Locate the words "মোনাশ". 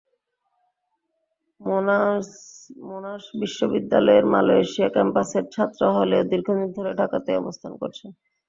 1.61-3.23